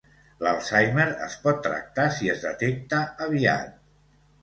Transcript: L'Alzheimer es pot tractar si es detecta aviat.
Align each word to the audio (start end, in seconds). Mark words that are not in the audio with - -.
L'Alzheimer 0.45 1.05
es 1.27 1.35
pot 1.45 1.63
tractar 1.69 2.09
si 2.17 2.35
es 2.35 2.43
detecta 2.49 3.07
aviat. 3.31 3.83